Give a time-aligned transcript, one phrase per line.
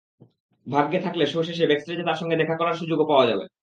[0.67, 3.45] ভাগ্যে থাকলে শো শেষে ব্যাকস্টেজে তাঁর সঙ্গে দেখা করার সুযোগও পাওয়া যাবে।